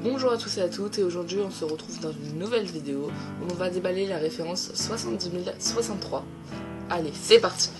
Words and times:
Bonjour 0.00 0.30
à 0.30 0.36
tous 0.36 0.58
et 0.58 0.62
à 0.62 0.68
toutes 0.68 0.96
et 1.00 1.02
aujourd'hui 1.02 1.40
on 1.44 1.50
se 1.50 1.64
retrouve 1.64 1.98
dans 1.98 2.12
une 2.12 2.38
nouvelle 2.38 2.66
vidéo 2.66 3.10
où 3.42 3.50
on 3.50 3.54
va 3.54 3.68
déballer 3.68 4.06
la 4.06 4.18
référence 4.18 4.70
70 4.72 5.30
063. 5.58 6.24
Allez, 6.88 7.10
c'est 7.12 7.40
parti 7.40 7.70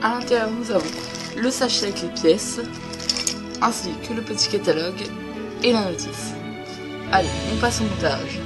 À 0.00 0.10
l'intérieur 0.10 0.48
nous 0.52 0.70
avons 0.70 0.86
le 1.36 1.50
sachet 1.50 1.86
avec 1.86 2.02
les 2.02 2.08
pièces, 2.08 2.60
ainsi 3.60 3.90
que 4.08 4.14
le 4.14 4.22
petit 4.22 4.48
catalogue 4.48 5.02
et 5.64 5.72
la 5.72 5.90
notice. 5.90 6.34
Allez, 7.14 7.28
on 7.52 7.56
passe 7.60 7.82
au 7.82 7.84
montage. 7.84 8.40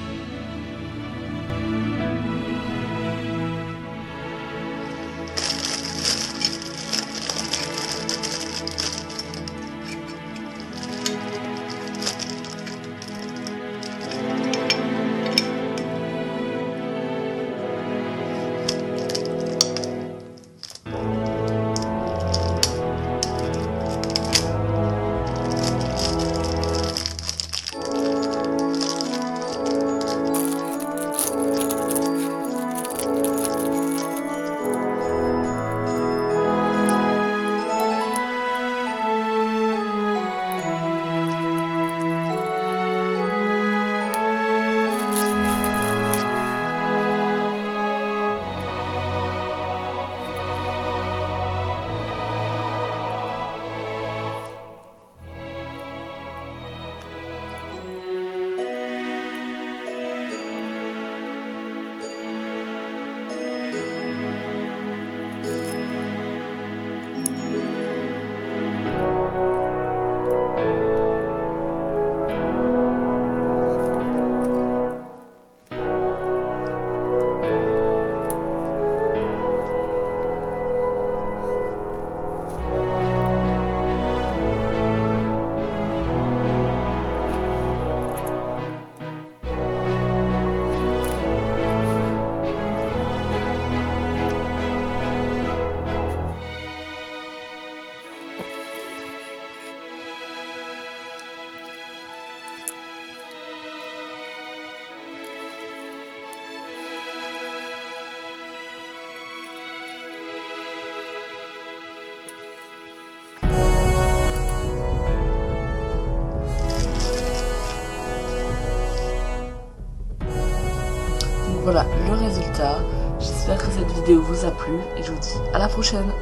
Voilà 121.66 121.84
le 122.06 122.14
résultat. 122.14 122.78
J'espère 123.18 123.58
que 123.58 123.72
cette 123.72 123.90
vidéo 123.90 124.22
vous 124.22 124.44
a 124.44 124.52
plu 124.52 124.74
et 124.96 125.02
je 125.02 125.10
vous 125.10 125.18
dis 125.18 125.34
à 125.52 125.58
la 125.58 125.66
prochaine. 125.66 126.12